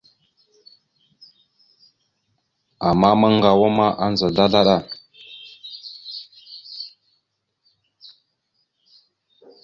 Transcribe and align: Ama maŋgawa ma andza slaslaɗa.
Ama 2.87 3.09
maŋgawa 3.21 3.67
ma 3.77 3.87
andza 4.05 4.27
slaslaɗa. 4.33 4.77